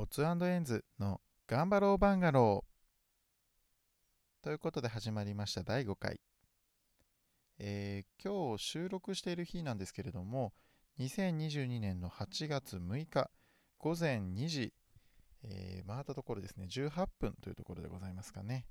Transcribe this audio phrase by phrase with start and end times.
[0.00, 4.44] オッツエンズの頑張ろうバンガロー。
[4.44, 6.20] ということで始まりました第5回。
[7.58, 10.52] えー、今日収録している日なんですけれども、
[11.00, 13.28] 2022年の8月6日
[13.78, 14.72] 午前2時、
[15.42, 18.66] えー、回ったところですね、18分というところでございますかね。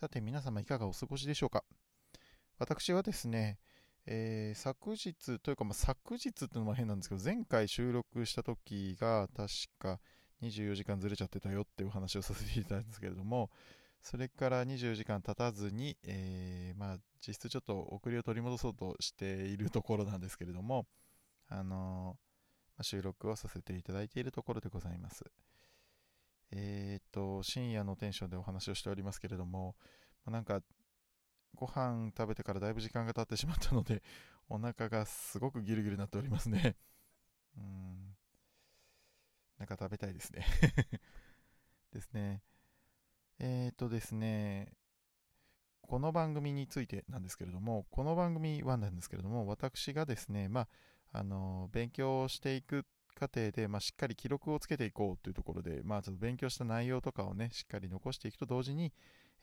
[0.00, 1.64] さて皆様いかがお過ごしでしょうか
[2.56, 3.58] 私はですね、
[4.10, 9.48] えー、昨日というか、まあ、昨日っていうのも変なんですけど、前回収録した時が確
[9.78, 10.00] か
[10.42, 13.50] 24時間ずれちゃってたよっていう話をさせていただいたんですけれども、
[14.00, 20.86] それから24時間経たずに、えー、まあ、実質ちょっと遅れを取り戻そうとしているところなんですけれども、
[21.48, 22.16] あの
[22.78, 25.22] ま、収録をさせていただいているところでございます。
[26.50, 29.76] えー、っと、深夜のテンションでお話をしておりますけれども、
[30.24, 30.62] まあ、なんか
[31.54, 34.02] ご飯食べてからだいぶ時間が経ってしまったので、
[34.48, 36.76] お腹がすごくギルギルになっておりますね。
[37.56, 38.16] うん。
[39.58, 40.46] なんか食べたいですね
[41.92, 42.42] ですね。
[43.38, 44.72] えっ、ー、とですね、
[45.82, 50.68] この番組についてなんですけれども、この番組はなんですけれども、私がですね、まあ、
[51.12, 58.92] あの、勉強していく過程で、まあ、しっかり記録をつけていこうというところで、まあ、ちょっと勉強した内容とかをね、しっかり残していくと同時に、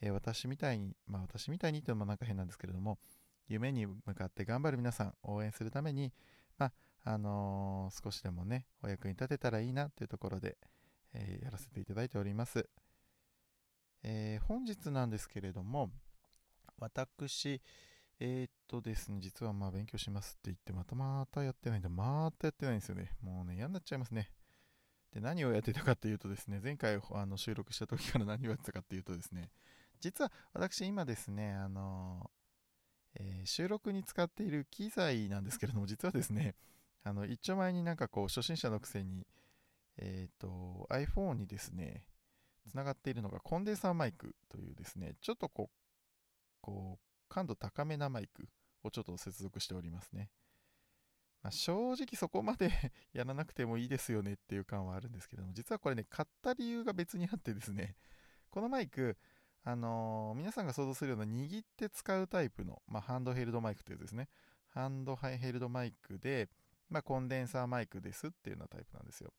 [0.02, 3.00] えー、私みたいに、まあ私みたいにっていうのもなんか変なんですけれども、
[3.48, 6.12] 夢に向かって頑張る皆さん応援するために、
[6.58, 10.58] まあ、あのー、少しでもね、お役に立てたらいいなというところで、
[11.14, 12.68] えー、やらせていただいております。
[14.04, 15.92] えー、本日なんですけれども、
[16.80, 17.62] 私、
[18.20, 21.90] えー、っとですね、実はまあ勉強しますって言って、またまたやってないんだ。
[21.90, 23.12] またやってないんですよね。
[23.22, 24.32] もうね、嫌になっちゃいますね。
[25.12, 29.50] で、何をやってたかっていうとですね、前回あの収録した時から何をやってたかっていうとですね、
[30.00, 32.30] 実は私今ですね、あの、
[33.16, 36.56] えー、収録に使っている機材なんですけれども、実はですね、
[37.04, 39.26] あの、一丁前になんかこう、初心者のくせに、
[39.98, 42.08] えっ、ー、と、iPhone にですね、
[42.68, 45.76] つながっているのがコンデンサーマイクというですね、ちょっとこう、
[46.62, 48.48] こう、感度高めなマイク
[48.84, 50.30] をちょっと接続しておりますね。
[51.44, 52.72] まあ、正直そこまで
[53.14, 57.96] やらなくてもいいですよねっていう感はあるんですけども、実はこれね、買った理由が別にあってですね、
[58.50, 59.16] このマイク、
[59.68, 64.30] あのー、皆さんが想像するような握って使うタイプの、まあ、ハンドヘルドマイクというですね、
[64.70, 66.50] ハンドヘルドマイクで、
[66.88, 69.34] まあ、コンデンサーマイクですっていうようなタイプなんですよ。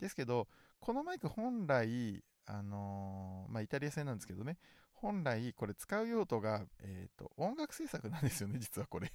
[0.00, 0.48] ですけど、
[0.80, 4.56] このマイク本来、あのー、まあ、イタリア製なんですけどね、
[4.94, 9.12] 本来これ使う用途が、えっ、ー、と、音楽制作なんですよね、 実はこれ。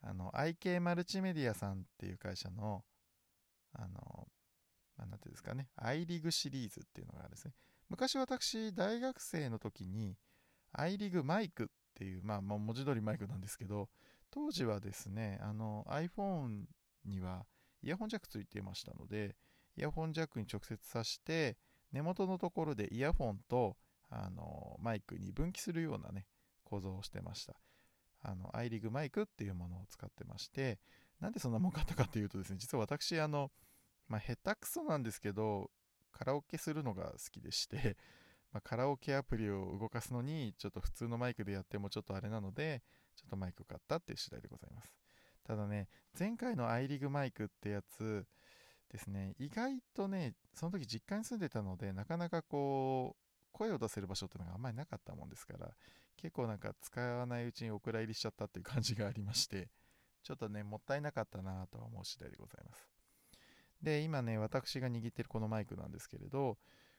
[0.00, 2.84] あの、IK マルチメディアさんっていう会社の、
[3.74, 4.28] あの、
[4.96, 7.54] まあ、なんていうんですかね、アイリグシリーズっていうのがあるんですね。
[7.92, 10.16] 昔私、大学生の時に、
[10.72, 13.90] アイリグマイクっていう、まあ、まあ、文字通りマイクなんですけど、
[14.30, 16.64] 当時はですね、あの、iPhone
[17.04, 17.44] には
[17.82, 19.36] イヤホンジャックついてましたので、
[19.76, 21.58] イヤホンジャックに直接挿して、
[21.92, 23.76] 根元のところでイヤホンと
[24.08, 26.24] あのマイクに分岐するようなね、
[26.64, 27.60] 構造をしてました。
[28.22, 30.78] あの、アイリグマイクっていうものを使ってまして、
[31.20, 33.50] なんでそんなもんかったかっていうとですね、実は私、あの、
[34.08, 35.70] まあ、下手くそなんですけど、
[36.12, 37.96] カラオケするのが好きでして、
[38.52, 42.82] まあ、カラオケアプリを動かすのに、ちょっと普通のマイクでやってもちょっとあれなので、
[43.16, 44.94] ちょっとマイクを買ったっていう次第でございます。
[45.44, 48.26] ただね、前回のアイリグマイクってやつ
[48.90, 55.70] ですね、意外とね、その時実家に住んでたので、なかなかこう、声を出せる場所っていうのがあんまりなかったもんですから、
[56.16, 59.70] 結構なんか使わないうちにお蔵入りしちゃったっていう感じがありまして、
[60.22, 62.91] ちょっとね、もったいなかったなとは思う次第でございます。
[63.82, 66.58] で、今ね、私が握ってるこのマイクなんですけれど、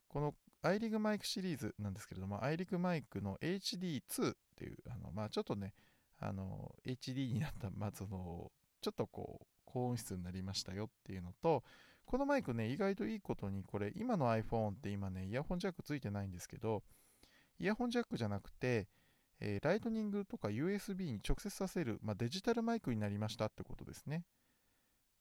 [0.10, 5.74] このアイリグマイクシリーズなんですけれども、アイリグマイクの HD2 っていう、あの、まあちょっとね、
[6.20, 8.52] あの、HD になった、まあその、
[8.82, 11.64] ちょっとこう、高音質になりましたよっていうのと、
[12.06, 16.84] このマイクね、意外といいことに、これ、今の iPhone って今ね、イヤホンジャックついてないんですけど、
[17.60, 18.88] イヤホンジャックじゃなくて、
[19.40, 24.24] えー、ライトニングとか USB に直接させる、まあ、デジタルマイクになりましたってことですね。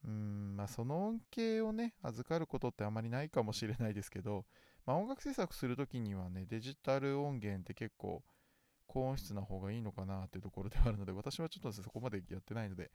[0.04, 4.44] うん、まあ、その恩恵をね、預かることってあまりないかもしれないですけど、
[4.84, 8.22] まあ、音楽制作するときにはね、デジタル音源って結構
[8.86, 12.90] 高音質な方がいいのかなっていうところではあるので、私はちょっとそこまでやってないので、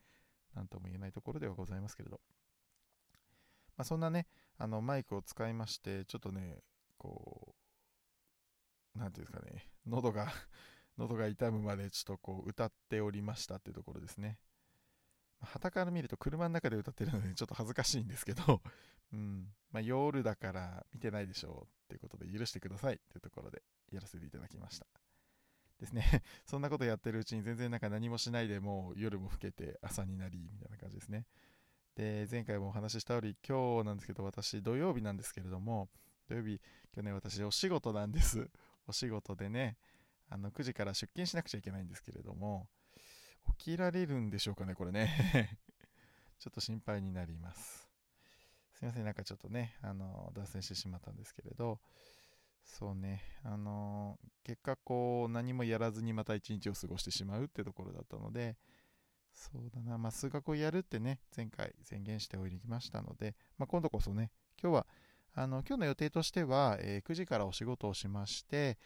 [0.53, 2.19] なんとも言えないところではございますけれど。
[3.77, 4.27] まあ、そんなね、
[4.57, 6.59] あのマイクを使いまして、ちょっとね、
[6.97, 7.55] こ
[8.95, 10.27] う、なんていうんですかね、喉が
[10.97, 14.39] 喉が痛むまでちょっとこう歌っておりましたっていうところですね。
[15.41, 18.61] 旗から見ると車の中で歌ってるのでちょっと恥ずかしいんですけど、
[19.13, 23.61] うん、まあ、夜だから見てないでしょうっていうことで許してくださいっていうところで
[23.91, 24.87] やらせていただきました。
[25.79, 26.03] ですね。
[26.45, 31.25] そんなことやってるうちに全然なんか何もしないでもう夜も更けて朝になりみたいな感じですね。
[31.95, 35.89] で、前回もお話しした通り、今日なんですけど、私、土曜日なんですけれども、
[36.27, 36.61] 土曜日、
[36.93, 38.49] 今日ね、私、お仕事なんです。
[38.85, 39.77] お仕事でね、
[40.29, 42.69] あの、9時から出勤しなくちゃいけないんですけれども、
[43.57, 45.59] 起きられるんでしょうかね、これね。
[46.39, 47.89] ちょっと心配になります。
[48.73, 51.79] すいません、なんかちょっとね、あの、脱線してしまったんですけれど、
[52.63, 58.57] そうね、あの結果こう、何もやらずにまた一日を過ごしてしまうってところだったので、
[59.33, 64.87] そうだな、まあ、数学をやるってね、前回宣言しておりましたので、まあ、今度こそね、今日は、
[65.33, 68.77] あの、今日の予定としては、えー、9時からお仕事をしまして、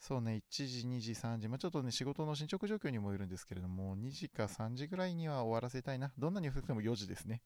[0.00, 6.10] そうね、1時、2時、3時、まあ、ちょっとね、仕事の進捗状況にもよるんですけれども、2時か3時ぐらいには終わらせたいな。
[6.16, 7.42] どんなに遅くても4時ですね。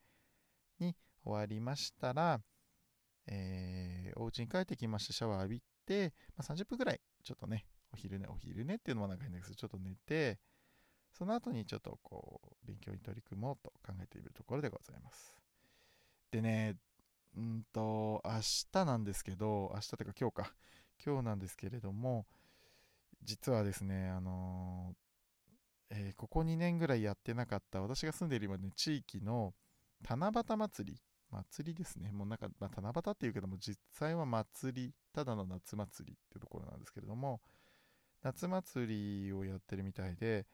[0.79, 2.41] に終わりましたら、
[3.27, 10.39] えー、お家に帰ってきまして、シャワー浴びて、まあ、30分ぐらい、ちょっとね、お昼寝、お昼寝っていうのもなんか変ですけど、ちょっと寝て、
[11.13, 15.37] その後にちょっとこう、勉強に取り組もうと考えているところでございます。
[16.31, 16.77] でね、
[17.37, 18.41] うんと、明
[18.71, 20.55] 日なんですけど、明日というか今日か、
[21.05, 22.27] 今日なんですけれども、
[23.25, 24.95] 実はですね、あの、
[25.91, 29.55] えー、ここ2年ぐらいやってなかった、私が住んでいる今ね、地域の
[30.09, 31.01] 七夕祭り、
[31.31, 32.13] 祭りですね。
[32.13, 37.41] もうなんか、まあ、七夕っていうけども、実際は祭り、ただの夏祭りっていうところなんですけれども、
[38.23, 40.47] 夏祭りをやってるみたいで、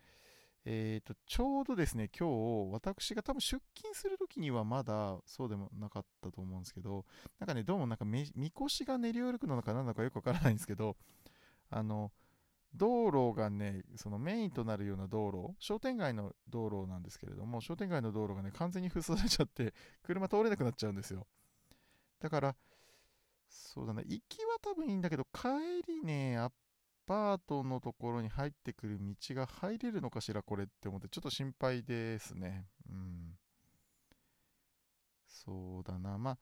[0.65, 2.29] えーと、ちょうどですね、今
[2.69, 7.07] 日、私が多分出勤するときにはまだそうでもなかったと思うんですけど、
[7.39, 10.97] なんかね、どうもなんかみこしが練り歩くのか何なのかよくわからないんですけど、
[11.71, 12.13] あの、
[12.75, 21.27] 道路がね、そのメインとなるような道路、商店街の道路なんですけれども、商店街の道路がね、完全に封鎖されちゃって、車通れなくなっちゃうんですよ。
[22.21, 22.57] だから、
[23.49, 25.49] そうだね、行きは多分いいんだけど、帰
[25.87, 26.51] りね、ア
[27.07, 32.67] パートのところに入ってくる道が入れるのかしら、これって思って、ちょっと心配ですね。
[32.89, 33.39] うん。
[35.27, 36.19] そうだな。
[36.19, 36.39] まあ、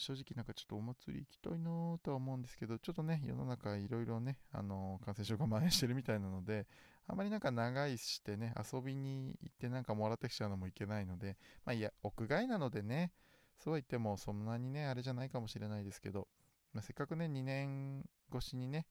[0.00, 6.66] 正直なんかちょっとお祭り行きたいなとは思うんですけど、ちょっとね、世の中いろいろね、あの、感染症が蔓延してるみたいなので、
[7.06, 13.12] あまりなんか長いしてね、遊びに行ってなんかもらってきちゃうのもいけないので、まあいや、屋外なのでね、
[13.56, 16.28] そうは言ってもそんなにね、あれじゃないかもしれないですけど、
[16.72, 18.04] まあ、せっかくね、2年
[18.34, 18.86] 越しにね、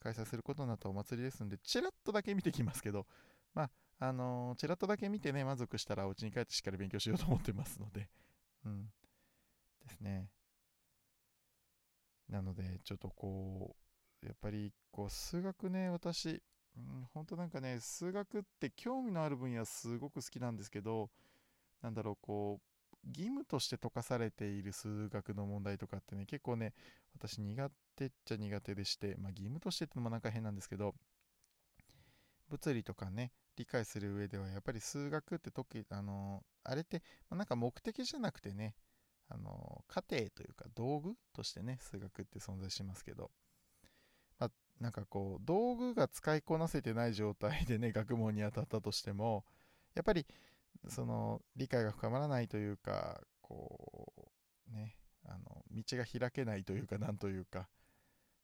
[0.00, 3.06] 開催することになったお祭りですんで、ちらっとだけ見てきますけど、
[3.54, 8.08] まあ、あのー、ちらっとだけ見てね、満足したらお家に帰ってしっかり勉強しようと思ってますので、
[8.64, 8.90] うん。
[9.86, 10.28] ですね。
[12.30, 13.76] なので、ちょっとこ
[14.22, 16.42] う、やっぱり、こう、数学ね、私、
[16.76, 21.10] うん、本当なんかね、数学って興味のある分野すごく好きなんですけど、
[21.82, 26.74] なんだろう、こう、義務として解かされている数学の問題とかってね、結構ね、
[27.14, 30.94] 私苦手っちゃ苦手でして、まあ義務としてってのもなんか変なんですけど、
[32.48, 38.74] 物理とかね、理解する上ではやっぱり数学って解け、あの、あれって、まあ、なんか目的じゃなくてね、
[39.30, 43.30] あの、過程というか道具としてね、数学って存在しますけど、
[44.38, 44.50] まあ、
[44.80, 49.44] なんかこう、道具が使いこなせてない状態でね、 学問に当たったとしても、
[49.94, 50.26] やっぱり
[50.88, 54.12] その理解が深まらないというかこ
[54.70, 54.96] うね
[55.26, 57.68] あの道が開けないというかなんというか。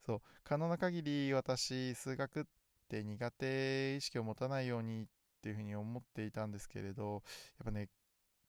[0.04, 2.44] そう可能な限り私数学っ
[2.88, 5.06] て苦手意識を持たないようにっ
[5.42, 7.24] ていうふうに思っていたんですけれど
[7.58, 7.88] やっぱね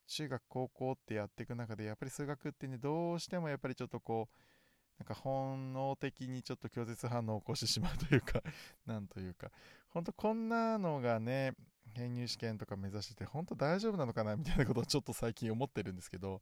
[0.07, 4.36] 中学高校ってやっていく中でやっぱり数学ってねどうしてもやっぱりちょっとこう
[5.00, 8.41] なんか本能的にちょっと拒絶反応を起こしてしまうというか
[8.86, 9.51] なんというか、
[9.89, 11.53] ほんとこんなのがね、
[11.93, 16.41] 編入試験とか目指してて、本当大丈夫なのかなみたいなことをちょっと最近思ってるんですけど、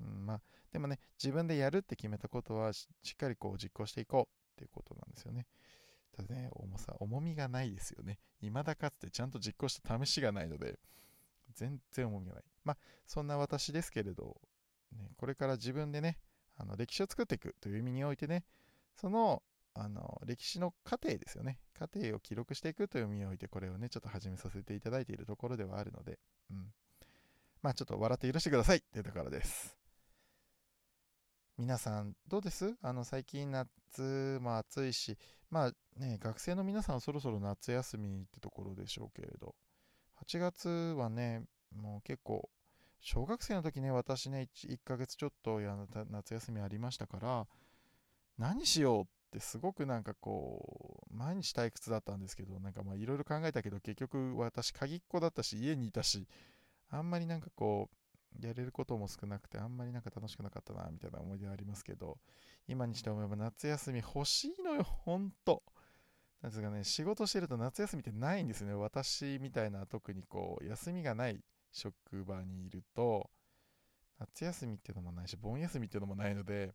[0.00, 5.46] うん、まあ、でもね、自分でやるって決めたことはしっかりこう実行していこうっていうことなんですよね。
[6.12, 8.18] ただね、重さ、重みがないですよね。
[8.40, 10.78] 未だかつてちゃんと実行した試しがないので、
[11.54, 12.44] 全然重みがない。
[12.64, 14.40] まあ、そんな私ですけれど、
[14.92, 16.18] ね、これから自分でね、
[16.56, 18.44] あの歴史を作っていくという意味においてね、
[18.96, 19.42] その
[19.72, 21.60] あの歴史の過程ですよね。
[21.78, 26.18] 過程を記録していくという意味において、これをね、ちょっと始めさせていただいているところではあるので、
[26.50, 26.72] うん。
[27.62, 29.76] まあちょっと笑って許してくださいっていうところです。
[31.56, 32.74] 皆さん、どうです？
[32.82, 35.16] あの、最近夏も暑いし、
[35.50, 39.54] まあね、学生の皆さんはそろそろ夏休みってところでしょうけれど、
[40.26, 42.48] 8月はね、もう結構
[43.00, 45.76] 小学生の時ね、私ね1、1ヶ月ちょっとや
[46.10, 47.46] 夏休みありましたから、
[48.38, 56.26] 何しようってすごくなんかこう、毎日退屈だったんですけど、なんかまあいろいろ考えたけど、結局私鍵っ子だったし、家にいたし、
[56.90, 62.18] あんまりなんかこう、やれることも少なくて、あんまりなんか楽しくなかったな、みたいな思い出はありますけど、
[62.68, 65.62] 今にして思えば夏休み欲しいのよ、ほんと。
[66.42, 68.72] なんですかね、仕事してると夏休みってないんですね。
[68.72, 73.30] 私みたいな特にこう、休みがない職場にいると、
[74.18, 76.74] 夏休みっていうのもないし、盆休みっていうのもないので、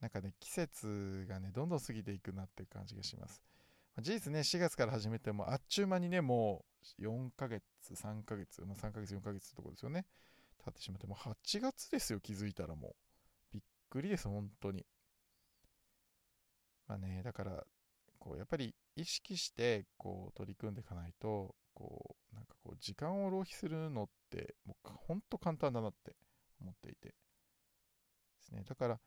[0.00, 3.40] なんかね、季節がね、どんどん過ぎていくなっていう感じがします。
[4.00, 6.64] 事実ね、4月から始めても、あっちゅう間にね、も
[6.98, 7.62] う4ヶ月、
[7.94, 10.06] 3ヶ月、まあ、3ヶ月、4ヶ月ってとこですよね。
[10.64, 12.94] 経ってしまって、もう8月ですよ、気づいたらもう。
[13.52, 14.84] びっくりです、本当に。
[16.88, 17.64] まあね、だから、
[18.24, 26.16] こう、やっぱり意識して、こう、取り組んでいかないと、こう、なんかこう、時間を浪費するのって、もう、ほんと簡単だなって
[26.58, 27.08] 思っていて。
[27.08, 27.14] で
[28.40, 28.64] すね。
[28.66, 29.00] だから、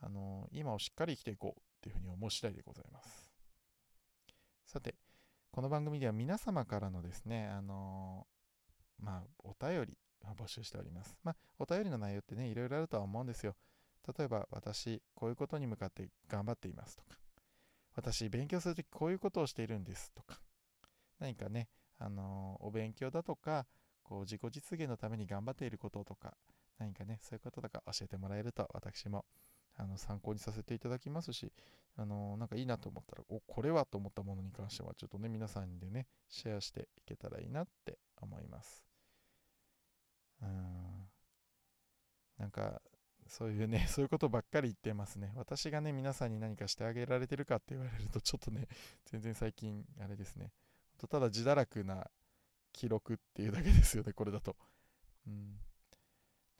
[0.00, 3.32] あの、今をしっかり生きていこうっていうふうに思う次第でございます。
[4.66, 4.96] さて、
[5.50, 8.26] この番組では皆様からのですね、あの、
[8.98, 9.98] まあ、お便り
[10.36, 11.16] 募集しております。
[11.24, 13.56] まあ、お便りの内容ってね、いろいろあるとは思うんですよ。
[14.18, 17.16] 例えば、私、こういうことに向かって頑張っていますとか、
[17.98, 20.40] 私、勉強するときこういうことをしているんですとか、
[21.18, 23.66] 何かね、あのー、お勉強だとか、
[24.04, 26.36] こう、自己実現のために頑張っていることとか、
[26.78, 29.24] 何かね、そういうこととか教えてもらえると、私も
[29.74, 31.52] あの参考にさせていただきますし、
[31.96, 38.86] あのなんかいいなと思ったら、お、これはと思ったものに関しては、ちょっとね、皆さんでね、シェアしていけたらいいなって思います。
[40.40, 41.08] うん。
[42.38, 42.80] なんか、
[43.28, 45.32] そういうね、 そういうことばっかり言ってますね。
[45.36, 48.68] 私がね、皆さんに何かしてあげられてるかって言われると、ちょっとね、
[49.06, 50.52] 全然最近、あれですね。
[51.08, 52.10] ただ自堕落な
[52.72, 54.56] 記録っていうだけですよね、これだと。
[55.26, 55.60] うん。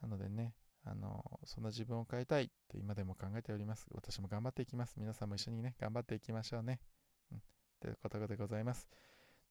[0.00, 3.87] なのでね、あの、そんな自分を変えたいって今でも考えております。
[3.92, 4.94] 私も頑張っていきます。
[4.98, 6.80] 皆さんも一緒にね、頑張っていきましょうね。
[7.32, 7.42] うん。
[7.80, 8.88] ということでございます。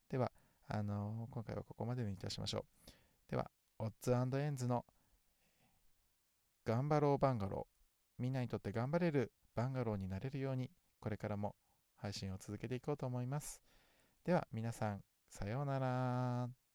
[0.10, 0.32] では、
[0.68, 3.32] あの今回はここまでにいたしましょう。
[3.32, 4.86] では、オッズエンズの
[6.68, 8.22] 頑張ろうバンガロー。
[8.22, 10.70] みんなにとって頑張れるバンガローになれるように、
[11.00, 11.56] これからも
[11.96, 13.62] 配信を続けていこうと思います。
[14.26, 16.67] では、皆さん、さようなら。